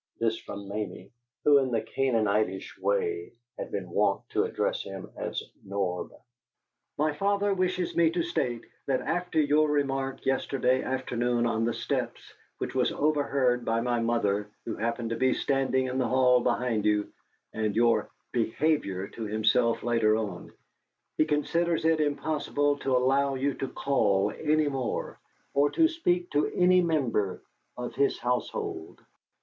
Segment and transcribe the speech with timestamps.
[0.19, 1.11] (This from Mamie,
[1.43, 6.09] who, in the Canaanitish way, had been wont to address him as "Norb"!)
[6.97, 12.33] "My father wishes me to state that after your remark yesterday afternoon on the steps
[12.57, 16.83] which was overheard by my mother who happened to be standing in the hall behind
[16.83, 17.13] you
[17.53, 20.51] and your BEHAVIOR to himself later on
[21.19, 25.19] he considers it impossible to allow you to call any more
[25.53, 27.43] or to speak to any member
[27.77, 28.99] of his household.